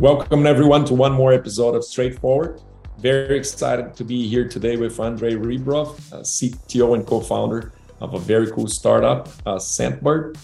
[0.00, 2.62] Welcome everyone to one more episode of Straightforward.
[2.96, 7.70] Very excited to be here today with Andrei Rebrov, CTO and co-founder
[8.00, 10.38] of a very cool startup, uh, Scentbird.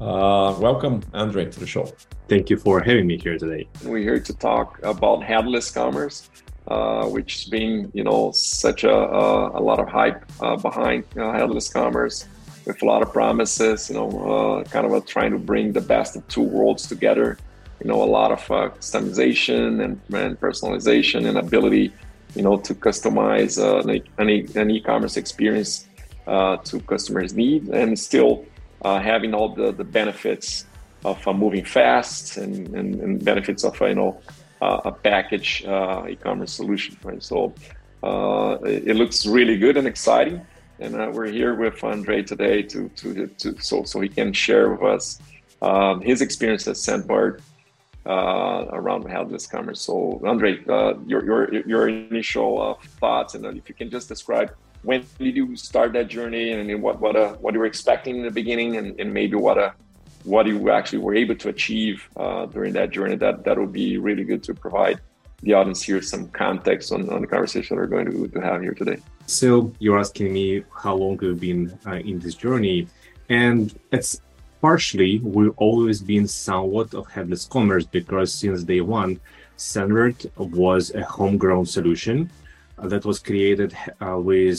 [0.00, 1.84] Uh, welcome, Andrei, to the show.
[2.30, 3.68] Thank you for having me here today.
[3.84, 6.30] We're here to talk about headless commerce,
[6.68, 11.04] uh, which has been, you know, such a, a, a lot of hype uh, behind
[11.18, 12.26] uh, headless commerce
[12.64, 16.16] with a lot of promises, you know, uh, kind of trying to bring the best
[16.16, 17.36] of two worlds together.
[17.84, 21.92] You know, a lot of uh, customization and, and, personalization and ability,
[22.34, 23.86] you know, to customize uh,
[24.18, 25.86] an, e-commerce experience
[26.26, 28.44] to customers' need and still
[28.82, 30.64] having all the, the benefits
[31.04, 34.18] of moving fast and, and, and benefits of, you know,
[34.64, 37.22] uh, a package uh, e-commerce solution, right?
[37.22, 37.52] So
[38.02, 40.40] uh, it, looks really good and exciting,
[40.78, 44.82] and we're here with Andrei today to to, to so so he can share with
[44.82, 45.18] us
[45.60, 47.40] um, his experience at Scentbird
[48.06, 49.80] uh, around headless commerce.
[49.80, 54.54] So, Andrei, uh, your your your initial uh, thoughts, and if you can just describe
[54.82, 58.22] when did you start that journey, and what what uh, what you were expecting in
[58.22, 59.74] the beginning, and, and maybe what a
[60.24, 63.16] what you actually were able to achieve uh, during that journey.
[63.16, 65.00] That that would be really good to provide
[65.42, 68.72] the audience here some context on, on the conversation we're going to, to have here
[68.72, 68.98] today.
[69.26, 72.88] So you're asking me how long we've been uh, in this journey,
[73.28, 74.20] and it's
[74.64, 79.20] partially we've always been somewhat of headless commerce because since day one,
[79.58, 82.30] Scentbird was a homegrown solution
[82.78, 84.56] uh, that was created uh, with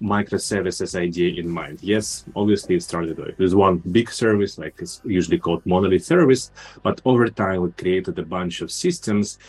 [0.00, 1.80] microservices idea in mind.
[1.82, 6.52] Yes, obviously it started with one big service, like it's usually called monolith service,
[6.84, 9.40] but over time we created a bunch of systems,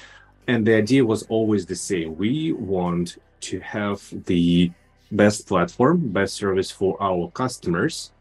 [0.48, 2.18] and the idea was always the same.
[2.18, 4.72] We want to have the
[5.12, 8.13] best platform, best service for our customers.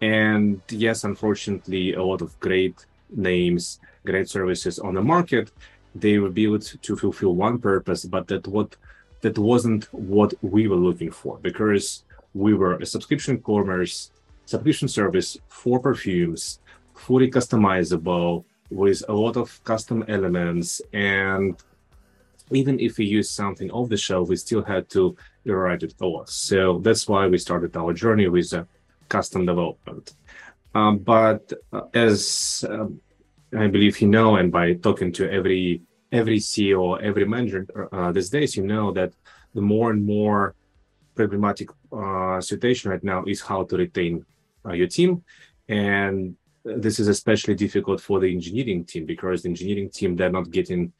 [0.00, 5.50] And yes, unfortunately, a lot of great names, great services on the market,
[5.94, 8.76] they were built to fulfill one purpose, but that what
[9.20, 12.04] that wasn't what we were looking for because
[12.34, 14.12] we were a subscription commerce
[14.46, 16.60] subscription service for perfumes
[16.94, 20.80] fully customizable with a lot of custom elements.
[20.92, 21.56] And
[22.50, 26.06] even if we use something off the shelf we still had to rewrite it a
[26.06, 28.64] lot so that's why we started our journey with uh,
[29.08, 30.14] custom development
[30.74, 33.00] um, but uh, as um,
[33.56, 35.82] i believe you know and by talking to every
[36.12, 39.12] every CEO, every manager uh, these days, you know that
[39.54, 40.54] the more and more
[41.14, 44.24] problematic uh, situation right now is how to retain
[44.64, 45.22] uh, your team.
[45.68, 50.50] And this is especially difficult for the engineering team because the engineering team, they're not
[50.50, 50.92] getting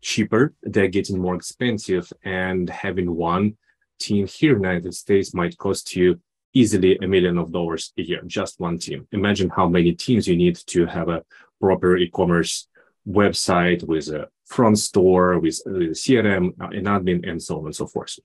[0.00, 2.12] cheaper, they're getting more expensive.
[2.24, 3.56] And having one
[3.98, 6.20] team here in the United States might cost you
[6.56, 9.06] easily a million of dollars a year, just one team.
[9.12, 11.22] Imagine how many teams you need to have a
[11.60, 12.68] proper e-commerce
[13.06, 17.76] website with a front store, with, with CRM, uh, and admin, and so on and
[17.76, 18.18] so forth.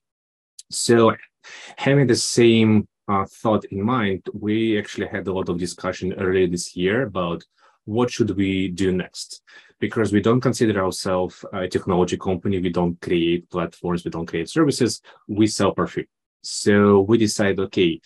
[0.69, 1.15] So
[1.77, 6.47] having the same uh, thought in mind, we actually had a lot of discussion earlier
[6.47, 7.43] this year about
[7.85, 9.41] what should we do next
[9.79, 14.47] because we don't consider ourselves a technology company we don't create platforms we don't create
[14.47, 16.05] services we sell perfume
[16.41, 17.99] so we decided okay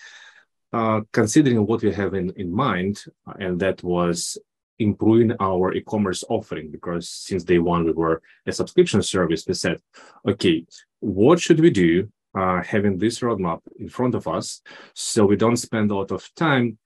[0.73, 3.03] uh, considering what we have in, in mind
[3.39, 4.37] and that was
[4.79, 9.79] improving our e-commerce offering because since day one we were a subscription service we said
[10.27, 10.65] okay
[10.99, 14.61] what should we do uh, having this roadmap in front of us
[14.93, 16.77] so we don't spend a lot of time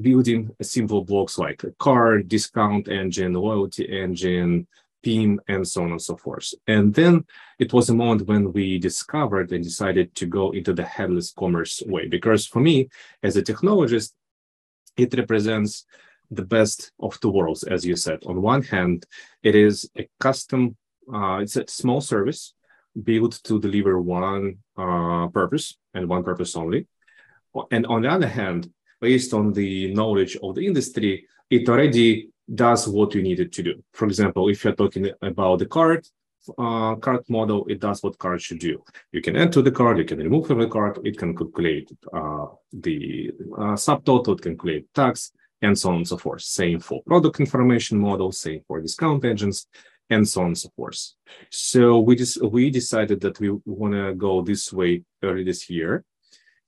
[0.00, 4.66] building simple blocks like a cart discount engine loyalty engine
[5.02, 6.52] PIM, and so on and so forth.
[6.66, 7.24] And then
[7.58, 11.82] it was a moment when we discovered and decided to go into the headless commerce
[11.86, 12.08] way.
[12.08, 12.88] Because for me,
[13.22, 14.12] as a technologist,
[14.96, 15.84] it represents
[16.30, 18.20] the best of two worlds, as you said.
[18.26, 19.06] On one hand,
[19.42, 20.76] it is a custom,
[21.12, 22.54] uh, it's a small service
[23.02, 26.86] built to deliver one uh, purpose and one purpose only.
[27.70, 28.70] And on the other hand,
[29.00, 33.62] based on the knowledge of the industry, it already does what you need it to
[33.62, 33.82] do.
[33.92, 36.08] For example, if you're talking about the cart,
[36.58, 38.82] uh, cart model, it does what cart should do.
[39.12, 42.46] You can enter the cart, you can remove from the cart, it can calculate uh,
[42.72, 45.32] the uh, subtotal, it can calculate tax,
[45.62, 46.42] and so on and so forth.
[46.42, 49.66] Same for product information models, same for discount engines,
[50.08, 51.12] and so on and so forth.
[51.50, 56.04] So we just we decided that we want to go this way early this year.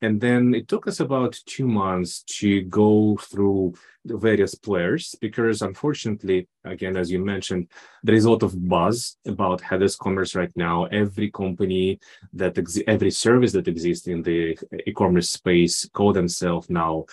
[0.02, 5.62] And then it took us about two months to go through the various players because
[5.62, 7.68] unfortunately, again, as you mentioned,
[8.02, 10.86] there is a lot of buzz about headless commerce right now.
[10.86, 12.00] Every company
[12.32, 12.58] that
[12.88, 17.04] every service that exists in the e-commerce space call themselves now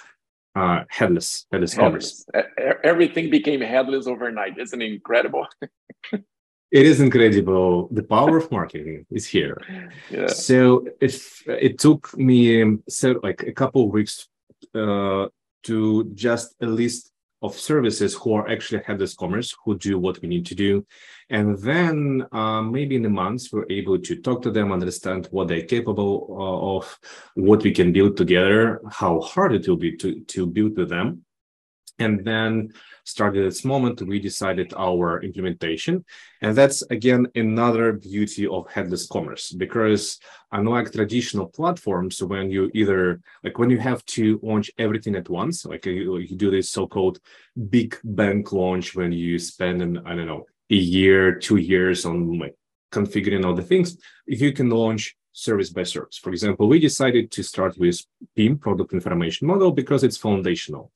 [0.55, 2.49] uh, headless, headless, headless commerce.
[2.83, 4.57] Everything became headless overnight.
[4.57, 5.47] Isn't it incredible?
[6.71, 7.87] it is incredible.
[7.91, 9.57] The power of marketing is here.
[10.11, 10.27] Yeah.
[10.27, 14.27] So if it took me um, so like a couple of weeks
[14.73, 15.27] uh,
[15.63, 17.11] to just a list
[17.41, 20.85] of services who are actually headless commerce, who do what we need to do.
[21.29, 25.47] And then uh, maybe in the months, we're able to talk to them, understand what
[25.47, 26.99] they're capable uh, of,
[27.35, 31.23] what we can build together, how hard it will be to, to build with them.
[31.99, 32.71] And then
[33.03, 36.05] started this moment, we decided our implementation.
[36.41, 40.19] And that's again another beauty of headless commerce because
[40.51, 45.65] unlike traditional platforms, when you either like when you have to launch everything at once,
[45.65, 47.19] like you, you do this so-called
[47.69, 52.37] big bang launch when you spend an, I don't know, a year, two years on
[52.37, 52.55] like
[52.91, 53.97] configuring all the things,
[54.27, 56.17] if you can launch service by service.
[56.17, 58.03] For example, we decided to start with
[58.35, 60.91] PIM, product information model, because it's foundational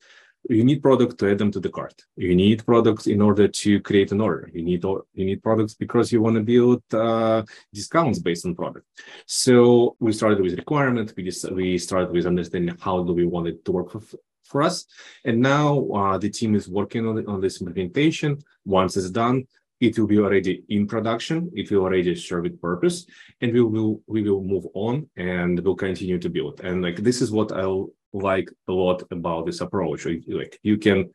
[0.50, 2.02] you need product to add them to the cart.
[2.16, 4.50] You need products in order to create an order.
[4.52, 7.42] You need you need products because you want to build uh,
[7.72, 8.86] discounts based on product.
[9.26, 11.14] So we started with requirement.
[11.16, 14.02] We just, we started with understanding how do we want it to work for,
[14.44, 14.86] for us.
[15.24, 18.42] And now uh, the team is working on, on this implementation.
[18.64, 19.46] Once it's done,
[19.80, 21.50] it will be already in production.
[21.54, 23.06] It will already serve its purpose,
[23.40, 26.60] and we will we will move on and we'll continue to build.
[26.60, 30.06] And like this is what I'll like a lot about this approach.
[30.06, 31.10] Like you can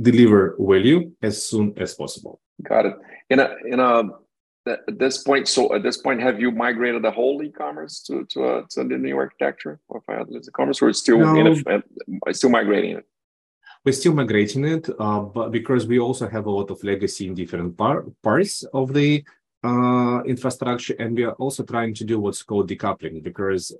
[0.00, 2.40] deliver value as soon as possible.
[2.62, 2.94] Got it.
[3.30, 4.04] In a in a
[4.66, 8.44] at this point, so at this point, have you migrated the whole e-commerce to to,
[8.44, 11.36] a, to the new architecture of Headless e-commerce, or still no.
[11.36, 11.82] in
[12.26, 13.04] a, still migrating it?
[13.84, 17.34] We're still migrating it, uh, but because we also have a lot of legacy in
[17.34, 19.22] different par- parts of the
[19.62, 23.76] uh, infrastructure, and we are also trying to do what's called decoupling because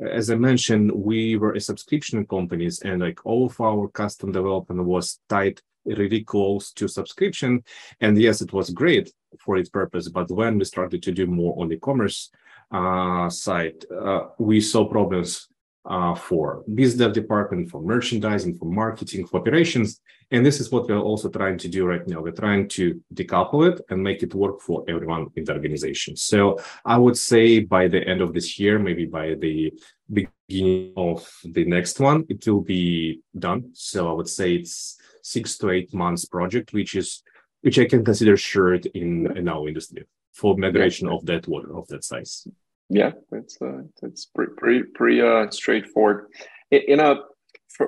[0.00, 4.84] as I mentioned, we were a subscription companies and like all of our custom development
[4.84, 7.62] was tied really close to subscription.
[8.00, 10.08] And yes, it was great for its purpose.
[10.08, 12.30] But when we started to do more on the commerce
[12.70, 15.48] uh, side, uh, we saw problems
[15.88, 20.00] uh, for biz dev department, for merchandising, for marketing, for operations.
[20.30, 22.20] And this is what we're also trying to do right now.
[22.20, 26.16] We're trying to decouple it and make it work for everyone in the organization.
[26.16, 29.72] So I would say by the end of this year, maybe by the
[30.12, 33.70] beginning of the next one, it will be done.
[33.74, 37.22] So I would say it's six to eight months project, which is
[37.62, 41.14] which I can consider short in, in our industry for migration yeah.
[41.14, 42.46] of that water of that size.
[42.88, 46.28] Yeah, it's uh, it's pretty pretty, pretty uh, straightforward.
[46.70, 47.16] In, in a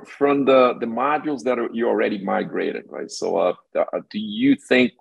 [0.06, 3.10] from the the modules that are, you already migrated, right?
[3.10, 4.92] So, uh, uh, do you think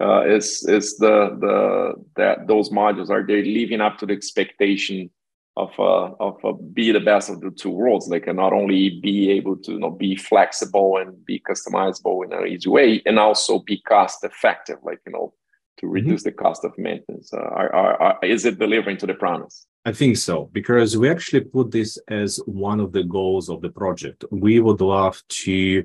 [0.00, 5.10] uh, is is the the that those modules are they living up to the expectation
[5.56, 8.08] of uh, of uh, be the best of the two worlds?
[8.08, 12.32] They can not only be able to you know be flexible and be customizable in
[12.32, 15.34] an easy way, and also be cost effective, like you know
[15.82, 15.94] to mm-hmm.
[15.94, 16.30] reduce mm-hmm.
[16.30, 17.32] the cost of maintenance?
[17.34, 19.66] Uh, are, are, are, is it delivering to the promise?
[19.84, 23.70] I think so, because we actually put this as one of the goals of the
[23.70, 24.24] project.
[24.30, 25.84] We would love to,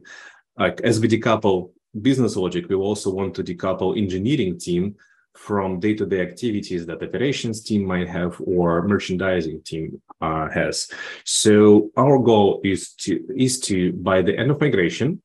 [0.58, 4.96] like, as we decouple business logic, we also want to decouple engineering team
[5.34, 10.90] from day-to-day activities that operations team might have or merchandising team uh, has.
[11.26, 15.22] So our goal is to is to by the end of migration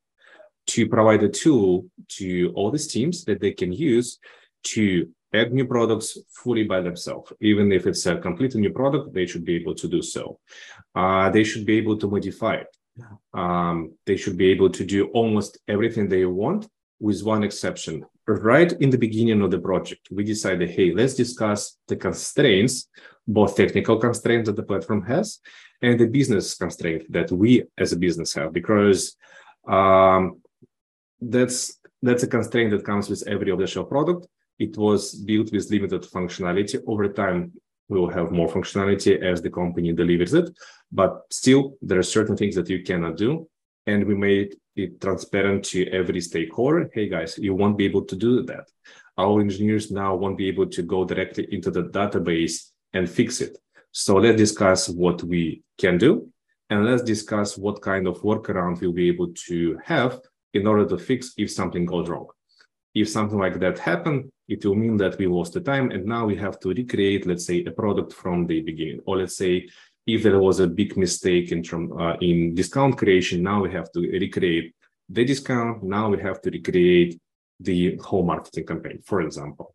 [0.68, 1.86] to provide a tool
[2.18, 4.18] to all these teams that they can use
[4.62, 7.32] to add new products fully by themselves.
[7.40, 10.38] Even if it's a completely new product, they should be able to do so.
[10.94, 12.76] Uh, they should be able to modify it.
[13.32, 16.68] Um, they should be able to do almost everything they want,
[17.00, 18.04] with one exception.
[18.26, 22.88] Right in the beginning of the project, we decided, hey, let's discuss the constraints,
[23.26, 25.40] both technical constraints that the platform has
[25.80, 29.16] and the business constraint that we as a business have, because
[29.66, 30.40] um,
[31.20, 34.26] that's that's a constraint that comes with every off-the-shelf product
[34.64, 36.76] it was built with limited functionality.
[36.86, 37.40] Over time,
[37.88, 40.48] we will have more functionality as the company delivers it,
[41.00, 43.48] but still there are certain things that you cannot do.
[43.86, 46.88] And we made it transparent to every stakeholder.
[46.94, 48.66] Hey guys, you won't be able to do that.
[49.18, 52.56] Our engineers now won't be able to go directly into the database
[52.92, 53.58] and fix it.
[53.90, 56.28] So let's discuss what we can do
[56.70, 60.20] and let's discuss what kind of workaround we'll be able to have
[60.54, 62.28] in order to fix if something goes wrong
[62.94, 66.26] if something like that happened, it will mean that we lost the time and now
[66.26, 69.00] we have to recreate, let's say, a product from the beginning.
[69.06, 69.68] Or let's say,
[70.06, 73.90] if there was a big mistake in, term, uh, in discount creation, now we have
[73.92, 74.74] to recreate
[75.08, 75.82] the discount.
[75.82, 77.20] Now we have to recreate
[77.60, 79.74] the whole marketing campaign, for example.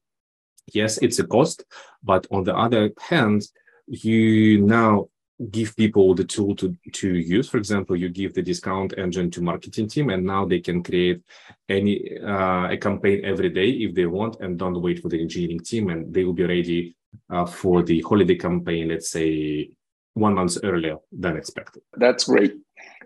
[0.73, 1.63] Yes, it's a cost,
[2.03, 3.43] but on the other hand,
[3.87, 5.07] you now
[5.51, 7.49] give people the tool to to use.
[7.49, 11.21] For example, you give the discount engine to marketing team, and now they can create
[11.69, 15.59] any uh, a campaign every day if they want, and don't wait for the engineering
[15.59, 16.95] team, and they will be ready
[17.29, 18.89] uh, for the holiday campaign.
[18.89, 19.69] Let's say
[20.13, 21.83] one month earlier than expected.
[21.95, 22.55] That's great.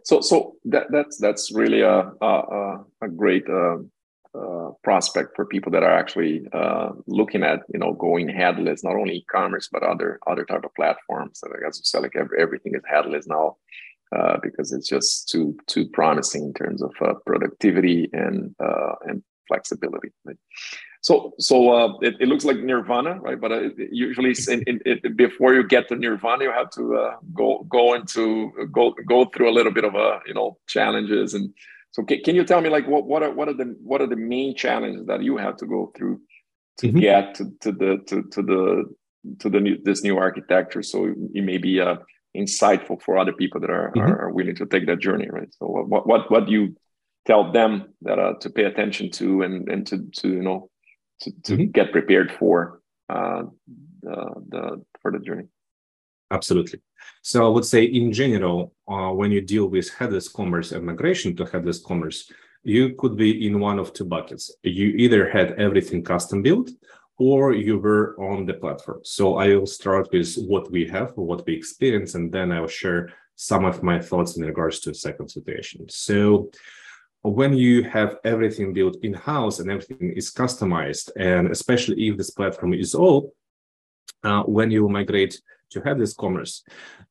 [0.04, 3.48] So so that that's that's really a a, a great.
[3.50, 3.80] Uh,
[4.34, 8.96] uh, prospect for people that are actually uh, looking at you know going headless, not
[8.96, 11.42] only e-commerce but other other type of platforms.
[11.44, 13.58] I guess you say like every, everything is headless now
[14.16, 19.22] uh, because it's just too too promising in terms of uh, productivity and uh, and
[19.48, 20.12] flexibility.
[20.24, 20.38] Right?
[21.02, 23.40] So so uh, it, it looks like nirvana, right?
[23.40, 28.52] But usually in, in, before you get to nirvana, you have to go go into
[28.72, 31.54] go go through a little bit of a you know challenges and
[31.92, 34.08] so can, can you tell me like what what are what are the what are
[34.08, 36.20] the main challenges that you have to go through
[36.78, 37.00] to mm-hmm.
[37.00, 38.86] get to, to the to, to the
[39.40, 41.96] to the new this new architecture so it may be uh,
[42.36, 44.12] insightful for other people that are, mm-hmm.
[44.12, 46.76] are willing to take that journey right so what what what do you
[47.26, 50.70] tell them that uh, to pay attention to and and to to you know
[51.22, 51.72] to, to mm-hmm.
[51.72, 53.44] get prepared for uh,
[54.02, 55.46] the, the for the journey
[56.32, 56.82] absolutely
[57.22, 61.36] so I would say in general, uh, when you deal with headless commerce and migration
[61.36, 62.32] to headless commerce,
[62.64, 64.52] you could be in one of two buckets.
[64.64, 66.72] You either had everything custom built
[67.20, 69.02] or you were on the platform.
[69.04, 72.68] So I will start with what we have, what we experience, and then I will
[72.68, 75.88] share some of my thoughts in regards to second situation.
[75.90, 76.50] So
[77.22, 82.74] when you have everything built in-house and everything is customized, and especially if this platform
[82.74, 83.30] is old,
[84.24, 85.40] uh, when you migrate
[85.72, 86.64] to headless commerce,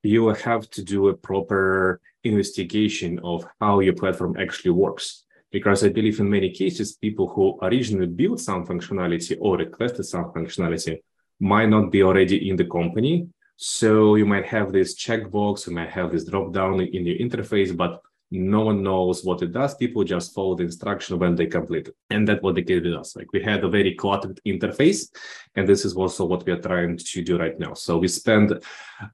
[0.03, 5.25] you have to do a proper investigation of how your platform actually works.
[5.51, 10.27] Because I believe in many cases, people who originally built some functionality or requested some
[10.33, 10.99] functionality
[11.41, 13.29] might not be already in the company.
[13.57, 17.77] So you might have this checkbox, you might have this drop down in your interface,
[17.77, 18.01] but
[18.31, 19.75] no one knows what it does.
[19.75, 21.97] People just follow the instruction when they complete it.
[22.11, 23.17] And that's what the kit does.
[23.17, 25.09] Like we had a very cluttered interface.
[25.57, 27.75] And this is also what we are trying to do right now.
[27.75, 28.63] So we spend,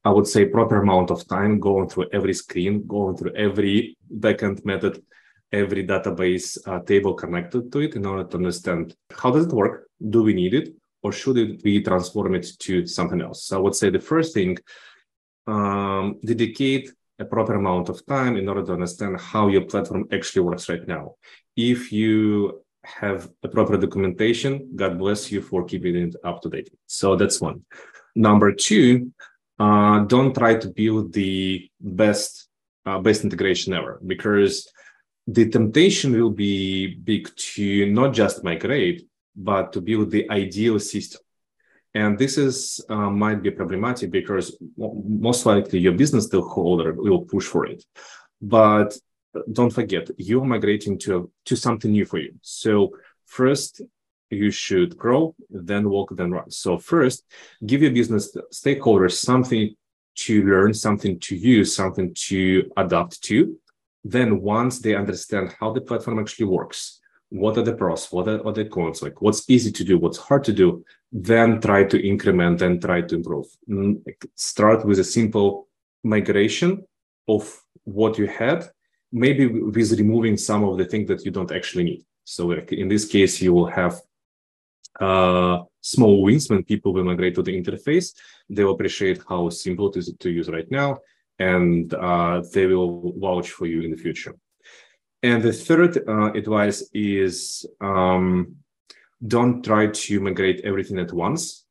[0.05, 4.65] I would say, proper amount of time going through every screen, going through every backend
[4.67, 5.03] method,
[5.51, 9.89] every database uh, table connected to it in order to understand how does it work?
[10.11, 10.75] Do we need it?
[11.03, 13.45] Or should we transform it to something else?
[13.45, 14.59] So I would say the first thing,
[15.47, 20.43] um, dedicate a proper amount of time in order to understand how your platform actually
[20.43, 21.15] works right now.
[21.57, 26.71] If you have a proper documentation, God bless you for keeping it up to date.
[26.87, 27.65] So that's one.
[28.15, 29.13] Number two,
[29.59, 32.49] uh, don't try to build the best
[32.85, 34.71] uh, best integration ever because
[35.27, 41.21] the temptation will be big to not just migrate, but to build the ideal system.
[42.03, 47.47] And this is uh, might be problematic because most likely your business stakeholder will push
[47.47, 47.81] for it.
[48.43, 48.89] But
[49.59, 52.33] don't forget, you're migrating to, to something new for you.
[52.43, 52.91] So
[53.25, 53.81] first,
[54.29, 56.51] you should grow, then walk, then run.
[56.51, 57.25] So first,
[57.65, 59.75] give your business stakeholders something
[60.25, 63.57] to learn, something to use, something to adapt to.
[64.05, 66.96] Then once they understand how the platform actually works,
[67.31, 70.19] what are the pros, what are, are the cons, like what's easy to do, what's
[70.19, 73.47] hard to do, then try to increment and try to improve.
[73.69, 74.03] Mm,
[74.35, 75.69] start with a simple
[76.05, 76.85] migration
[77.29, 78.69] of what you had,
[79.13, 82.05] maybe with removing some of the things that you don't actually need.
[82.25, 84.01] So in this case, you will have
[85.01, 88.15] uh, small wins when people will migrate to the interface.
[88.49, 90.99] They will appreciate how simple it is to use right now,
[91.39, 94.35] and uh, they will vouch for you in the future.
[95.23, 98.57] And the third uh, advice is um,
[99.27, 101.65] don't try to migrate everything at once.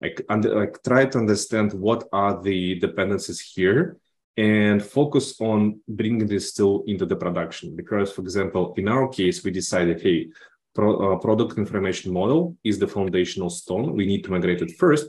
[0.00, 3.98] Like, under, like try to understand what are the dependencies here
[4.36, 7.76] and focus on bringing this still into the production.
[7.76, 10.28] Because, for example, in our case, we decided, hey,
[10.74, 13.94] pro, uh, product information model is the foundational stone.
[13.94, 15.06] We need to migrate it first.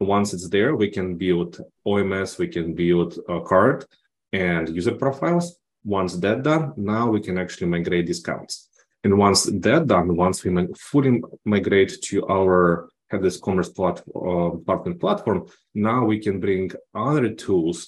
[0.00, 3.86] Once it's there, we can build OMS, we can build a cart
[4.32, 5.58] and user profiles.
[5.86, 8.68] Once that done, now we can actually migrate discounts.
[9.04, 15.46] And once that done, once we fully migrate to our headless commerce uh, partner platform,
[15.74, 17.78] now we can bring other tools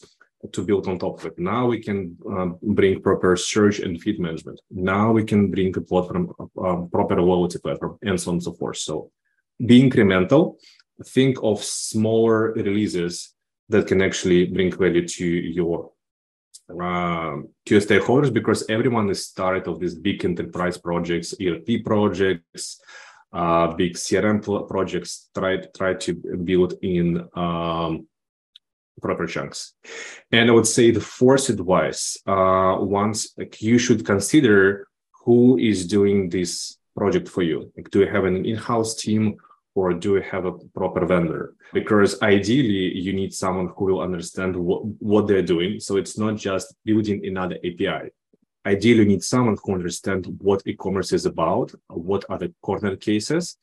[0.52, 1.38] to build on top of it.
[1.40, 4.60] Now we can uh, bring proper search and feed management.
[4.70, 8.52] Now we can bring a platform, uh, proper loyalty platform, and so on and so
[8.52, 8.76] forth.
[8.76, 9.10] So
[9.66, 10.54] be incremental.
[11.04, 13.34] Think of smaller releases
[13.70, 15.90] that can actually bring value to your
[16.70, 22.80] uh, to stakeholders because everyone is started of these big enterprise projects, ERP projects,
[23.32, 25.30] uh, big CRM projects.
[25.34, 28.06] Try try to build in um,
[29.00, 29.74] proper chunks.
[30.32, 34.88] And I would say the fourth advice, uh, once like you should consider
[35.24, 37.72] who is doing this project for you.
[37.76, 39.36] Like, do you have an in-house team
[39.78, 41.54] or do you have a proper vendor?
[41.72, 44.80] Because ideally, you need someone who will understand what,
[45.10, 45.78] what they're doing.
[45.78, 48.10] So it's not just building another API.
[48.66, 53.56] Ideally, you need someone who understands what e-commerce is about, what are the corner cases,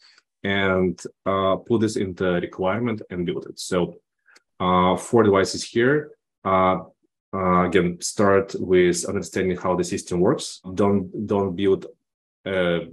[0.44, 0.96] and
[1.26, 3.60] uh, put this in the requirement and build it.
[3.60, 3.96] So
[4.60, 6.12] uh, four devices here.
[6.46, 6.78] Uh,
[7.34, 10.62] uh, again, start with understanding how the system works.
[10.82, 11.88] Don't don't build
[12.46, 12.88] a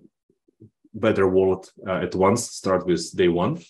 [0.94, 2.50] better world uh, at once.
[2.50, 3.60] Start with day one,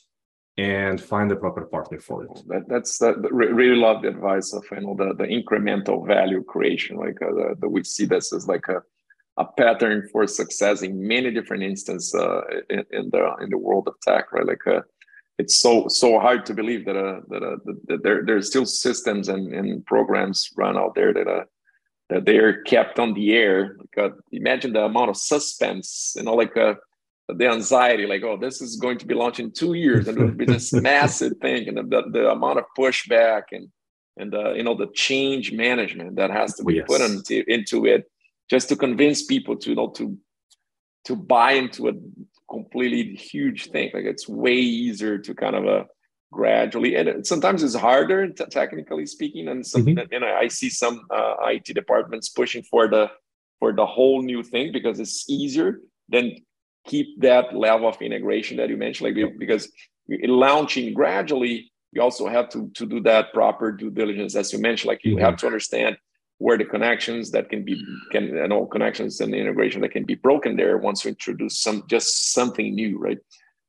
[0.57, 2.43] and find the proper partner for it.
[2.49, 3.17] That, that's that.
[3.33, 6.97] Really love the advice of you know the the incremental value creation.
[6.97, 8.83] Like uh, the, the, we see this as like a
[9.39, 13.89] a pattern for success in many different instances uh, in, in, the in the world
[13.89, 14.47] of tech, right?
[14.47, 14.83] Like uh,
[15.39, 17.57] it's so so hard to believe that uh, that, uh,
[17.89, 21.45] that there there's still systems and, and programs run out there that uh,
[22.11, 23.77] that they are kept on the air.
[23.79, 26.75] Like, uh, imagine the amount of suspense, you know, like uh,
[27.35, 30.31] the anxiety, like oh, this is going to be launched in two years, and it'll
[30.31, 33.69] be this massive thing, and the, the amount of pushback and
[34.17, 36.87] and uh, you know the change management that has to be yes.
[36.87, 38.11] put into into it
[38.51, 40.19] just to convince people to you know to
[41.05, 41.93] to buy into a
[42.51, 43.91] completely huge thing.
[43.93, 45.85] Like it's way easier to kind of a uh,
[46.33, 49.49] gradually, and it, sometimes it's harder, t- technically speaking.
[49.49, 50.13] And some, mm-hmm.
[50.15, 53.11] and I see some uh, IT departments pushing for the
[53.61, 56.37] for the whole new thing because it's easier than
[56.87, 59.15] keep that level of integration that you mentioned.
[59.17, 59.71] Like because
[60.09, 64.89] launching gradually, you also have to to do that proper due diligence, as you mentioned.
[64.89, 65.25] Like you mm-hmm.
[65.25, 65.97] have to understand
[66.43, 70.05] where the connections that can be can and all connections and the integration that can
[70.05, 73.19] be broken there once you introduce some just something new right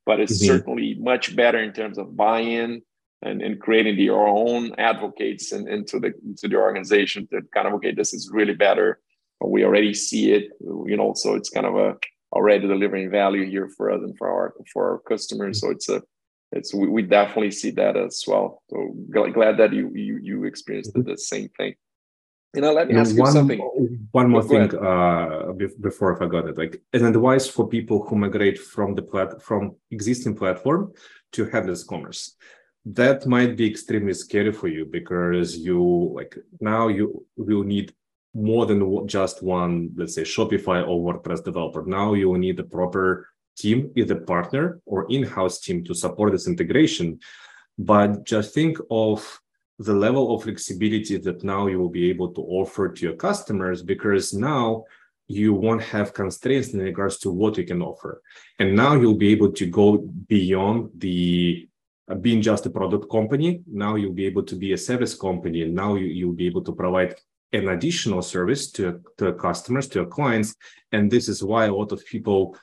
[0.08, 0.54] but it's mm-hmm.
[0.54, 2.82] certainly much better in terms of buy-in
[3.22, 7.68] and, and creating your own advocates and in, into the into the organization that kind
[7.68, 9.00] of okay this is really better
[9.46, 10.46] we already see it
[10.88, 11.96] you know so it's kind of a
[12.34, 16.02] already delivering value here for us and for our for our customers so it's a
[16.52, 18.78] it's we, we definitely see that as well so
[19.12, 21.74] glad that you you you experienced the, the same thing
[22.56, 23.60] you know, let me ask one, you something.
[24.12, 26.58] One more thing uh, before I forgot it.
[26.58, 30.94] Like an advice for people who migrate from the plat from existing platform
[31.32, 32.36] to headless commerce.
[32.86, 37.92] That might be extremely scary for you because you like now you will need
[38.34, 41.84] more than just one, let's say Shopify or WordPress developer.
[41.86, 46.48] Now you will need a proper team, either partner or in-house team to support this
[46.48, 47.20] integration.
[47.78, 49.40] But just think of
[49.80, 53.82] the level of flexibility that now you will be able to offer to your customers
[53.82, 54.86] because now
[55.28, 58.22] you won't have constraints in regards to what you can offer
[58.60, 61.68] and now you'll be able to go beyond the
[62.10, 65.64] uh, being just a product company now you'll be able to be a service company
[65.64, 67.16] and now you, you'll be able to provide
[67.54, 70.56] an additional service to, to customers to clients
[70.92, 72.58] and this is why a lot of people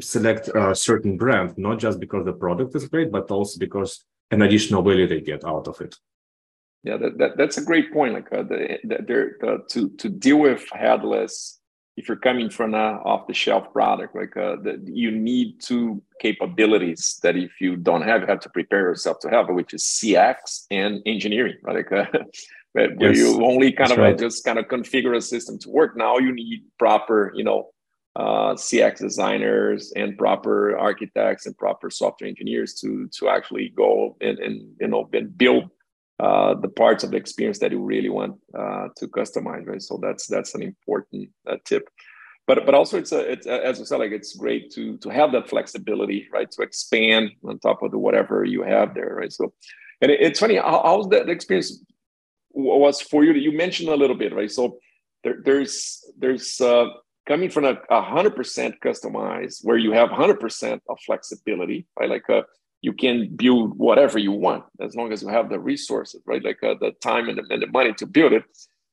[0.00, 4.42] select a certain brand not just because the product is great but also because an
[4.42, 5.94] additional value they get out of it
[6.84, 8.14] yeah, that, that that's a great point.
[8.14, 8.96] Like uh, the, the,
[9.40, 11.60] the, to to deal with headless,
[11.96, 17.36] if you're coming from an off-the-shelf product, like uh, the, you need two capabilities that
[17.36, 21.02] if you don't have, you have to prepare yourself to have, which is CX and
[21.04, 21.76] engineering, right?
[21.76, 22.18] Like, uh,
[22.72, 24.18] where yes, you only kind of right.
[24.18, 25.96] just kind of configure a system to work.
[25.96, 27.68] Now you need proper, you know,
[28.16, 34.38] uh, CX designers and proper architects and proper software engineers to to actually go and,
[34.38, 35.70] and you know and build
[36.22, 39.82] uh, the parts of the experience that you really want uh, to customize, right?
[39.82, 41.88] So that's that's an important uh, tip.
[42.46, 45.32] But but also it's a it's as I said, like it's great to to have
[45.32, 46.48] that flexibility, right?
[46.52, 49.32] To expand on top of the whatever you have there, right?
[49.32, 49.52] So,
[50.00, 51.84] and it, it's funny how, how's the, the experience
[52.50, 53.32] was for you.
[53.32, 54.50] You mentioned a little bit, right?
[54.50, 54.78] So
[55.24, 56.86] there, there's there's uh,
[57.26, 62.10] coming from a hundred percent customized where you have hundred percent of flexibility, right?
[62.10, 62.42] Like a uh,
[62.82, 66.44] you can build whatever you want as long as you have the resources, right?
[66.44, 68.44] Like uh, the time and the, and the, money to build it.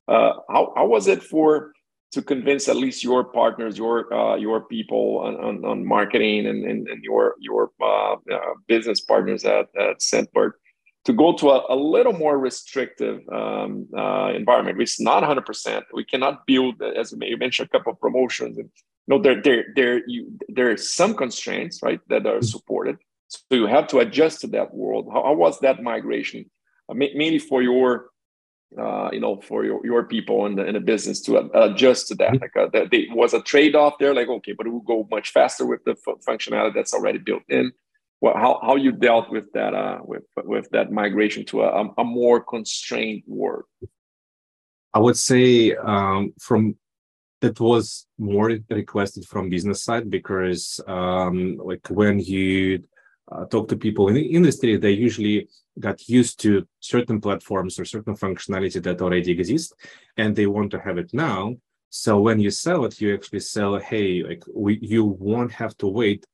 [0.07, 1.73] Uh, how, how was it for
[2.11, 6.65] to convince at least your partners, your uh, your people on, on, on marketing and,
[6.65, 10.51] and, and, your your uh, uh, business partners at, at Scentbird
[11.05, 14.81] to go to a, a little more restrictive um, uh, environment.
[14.81, 15.83] It's not 100%.
[15.93, 18.57] We cannot build, as you mentioned, a couple of promotions.
[18.57, 18.69] And,
[19.07, 22.97] you know, there, there, there, you, there are some constraints, right, that are supported
[23.29, 25.07] so you have to adjust to that world.
[25.13, 26.49] How, how was that migration?
[26.89, 28.07] Uh, mainly for your,
[28.77, 32.15] uh, you know, for your, your people in the, in the business to adjust to
[32.15, 32.33] that.
[32.33, 32.41] Mm-hmm.
[32.41, 34.15] Like uh, that, was a trade off there.
[34.15, 37.43] Like okay, but it will go much faster with the f- functionality that's already built
[37.49, 37.71] in.
[38.19, 42.03] what, how how you dealt with that uh, with with that migration to a, a
[42.03, 43.65] more constrained world.
[44.93, 46.75] I would say um, from
[47.41, 52.83] that was more requested from business side because um, like when you
[53.31, 55.47] uh, talk to people in the industry, they usually
[55.79, 59.73] got used to certain platforms or certain functionality that already exist,
[60.17, 61.55] and they want to have it now.
[61.89, 65.87] So when you sell it, you actually sell, hey, like we, you won't have to
[65.87, 66.25] wait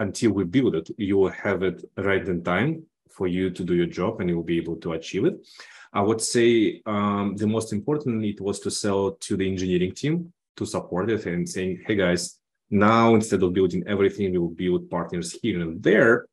[0.00, 0.90] until we build it.
[0.96, 4.36] You will have it right in time for you to do your job, and you
[4.36, 5.46] will be able to achieve it.
[5.92, 10.32] I would say um, the most important it was to sell to the engineering team
[10.56, 12.38] to support it and saying, hey guys,
[12.70, 16.26] now instead of building everything, we will build partners here and there.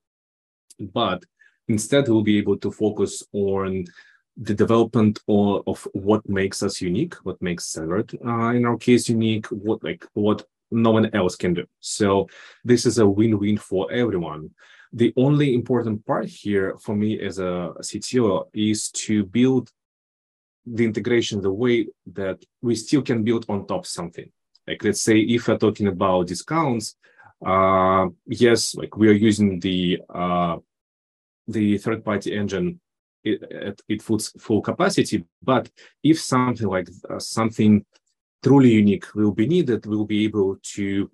[0.79, 1.23] But
[1.67, 3.85] instead, we'll be able to focus on
[4.37, 9.07] the development of, of what makes us unique, what makes Scentbird, uh, in our case,
[9.07, 11.65] unique, what like what no one else can do.
[11.79, 12.27] So
[12.63, 14.51] this is a win-win for everyone.
[14.91, 19.69] The only important part here for me as a CTO is to build
[20.65, 24.29] the integration the way that we still can build on top something.
[24.67, 26.95] Like let's say if we're talking about discounts,
[27.45, 30.57] uh, yes, like we are using the uh,
[31.47, 32.79] the third party engine
[33.25, 35.25] at it full, full capacity.
[35.41, 35.69] But
[36.03, 37.85] if something like uh, something
[38.43, 41.09] truly unique will be needed, we'll be able to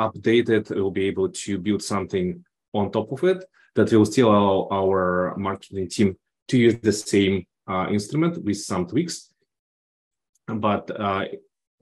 [0.00, 0.70] update it.
[0.70, 5.34] We'll be able to build something on top of it that will still allow our
[5.36, 6.16] marketing team
[6.48, 9.30] to use the same uh, instrument with some tweaks,
[10.46, 11.24] but uh,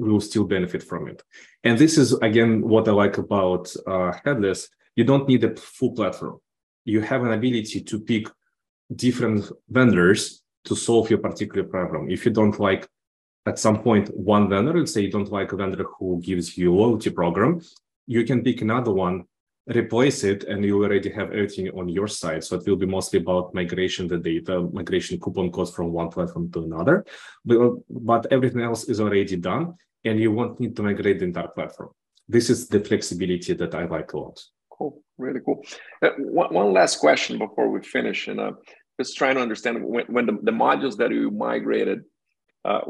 [0.00, 1.22] will still benefit from it.
[1.64, 4.68] And this is again what I like about uh, headless.
[4.96, 6.38] You don't need a full platform.
[6.84, 8.26] You have an ability to pick
[8.94, 12.10] different vendors to solve your particular problem.
[12.10, 12.88] If you don't like
[13.46, 16.74] at some point one vendor, let's say you don't like a vendor who gives you
[16.74, 17.60] loyalty program,
[18.06, 19.24] you can pick another one
[19.66, 22.42] replace it and you already have everything on your side.
[22.42, 26.50] So it will be mostly about migration, the data, migration coupon codes from one platform
[26.52, 27.04] to another.
[27.44, 31.48] But, but everything else is already done and you won't need to migrate the entire
[31.48, 31.90] platform.
[32.28, 34.40] This is the flexibility that I like a lot.
[34.70, 35.64] Cool, really cool.
[36.02, 38.28] Uh, one, one last question before we finish.
[38.28, 38.52] And uh,
[38.98, 42.04] just trying to understand when, when the, the modules that you migrated,
[42.64, 42.82] uh,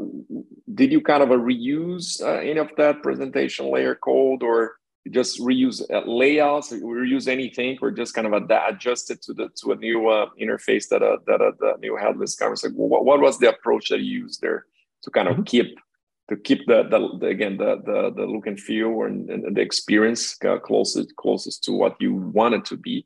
[0.73, 4.75] did you kind of reuse uh, any of that presentation layer code or
[5.09, 9.49] just reuse uh, layouts, reuse anything, or just kind of ad- adjust it to the
[9.55, 12.63] to a new uh, interface that uh, that uh, the new headless canvas.
[12.63, 14.65] Like, what, what was the approach that you used there
[15.01, 15.43] to kind of mm-hmm.
[15.43, 15.79] keep
[16.31, 19.61] to keep the, the, the, again the, the the look and feel and, and the
[19.61, 23.05] experience uh, closest closest to what you want it to be,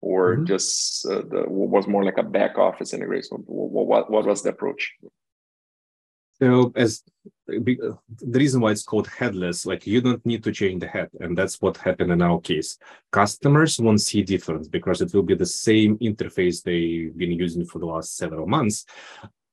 [0.00, 0.44] or mm-hmm.
[0.44, 3.38] just uh, the what was more like a back office integration?
[3.46, 4.94] What, what, what was the approach?
[6.40, 7.02] So as
[7.46, 11.36] the reason why it's called headless, like you don't need to change the head, and
[11.36, 12.78] that's what happened in our case.
[13.10, 17.78] Customers won't see difference because it will be the same interface they've been using for
[17.80, 18.86] the last several months.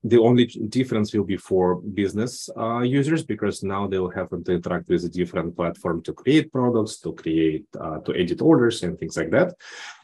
[0.08, 4.88] The only difference will be for business uh, users because now they'll have to interact
[4.90, 9.18] with a different platform to create products, to create, uh, to edit orders, and things
[9.18, 9.56] like that.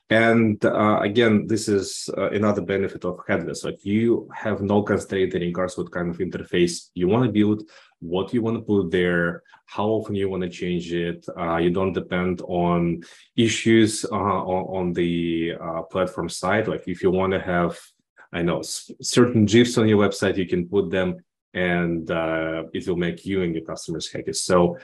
[0.09, 3.63] And uh, again, this is uh, another benefit of headless.
[3.63, 7.63] Like you have no constraint in regards what kind of interface you want to build,
[7.99, 11.25] what you want to put there, how often you want to change it.
[11.37, 13.01] Uh, you don't depend on
[13.35, 16.67] issues uh, on, on, the uh, platform side.
[16.67, 17.79] Like if you want to have,
[18.33, 21.17] I know, certain GIFs on your website, you can put them
[21.53, 24.33] and uh, it will make you and your customers happy.
[24.33, 24.77] So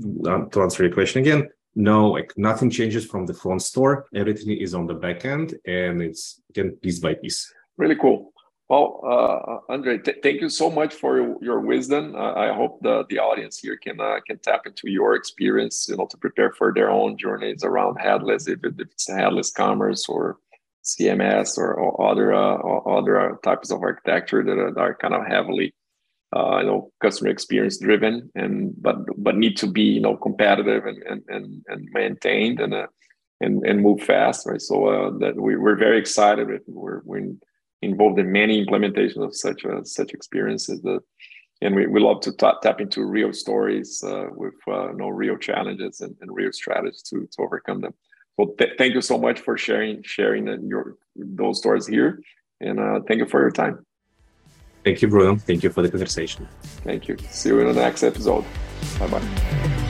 [0.00, 4.06] to answer your question again, no, like nothing changes from the front store.
[4.14, 7.52] Everything is on the back end and it's again piece by piece.
[7.76, 8.32] Really cool.
[8.68, 9.00] Well,
[9.68, 12.14] uh, Andrei, th- thank you so much for your, wisdom.
[12.16, 15.96] Uh, I hope the, the audience here can uh, can tap into your experience, you
[15.96, 20.38] know, to prepare for their own journeys around headless, if, if it's headless commerce or
[20.84, 25.14] CMS or, or other uh, or other types of architecture that are, that are kind
[25.14, 25.74] of heavily
[26.36, 30.84] uh, you know customer experience driven and but but need to be you know competitive
[30.84, 32.86] and and and, and maintained and uh,
[33.40, 34.60] and and move fast right?
[34.60, 37.32] So uh, that we, we're very excited we're, we're
[37.82, 41.00] involved in many implementations of such uh, such experiences that
[41.62, 46.00] and we, we love to tap into real stories uh, with uh, you real challenges
[46.00, 47.94] and, and real strategies to, to overcome them
[48.36, 52.20] so th- thank you so much for sharing sharing your those stories here
[52.60, 53.84] and uh, thank you for your time
[54.84, 55.36] Thank you, Bruno.
[55.36, 56.46] Thank you for the conversation.
[56.84, 57.16] Thank you.
[57.30, 58.44] See you in the next episode.
[58.98, 59.80] Bye bye.